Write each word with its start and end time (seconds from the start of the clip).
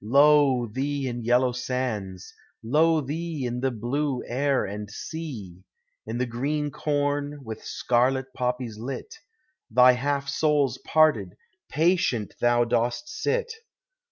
Lo 0.03 0.65
thee 0.65 1.07
in 1.07 1.21
yellow 1.23 1.51
sands! 1.51 2.33
lo 2.63 3.01
thee 3.01 3.45
In 3.45 3.59
the 3.59 3.69
blue 3.69 4.23
air 4.25 4.65
and 4.65 4.89
sea! 4.89 5.61
In 6.07 6.17
the 6.17 6.25
green 6.25 6.71
corn, 6.71 7.43
with 7.43 7.63
scarlet 7.63 8.33
poppies 8.33 8.79
lit, 8.79 9.13
Thy 9.69 9.91
half 9.91 10.27
souls 10.27 10.79
parted, 10.83 11.37
patient 11.69 12.33
thou 12.39 12.63
dost 12.63 13.09
sit. 13.09 13.53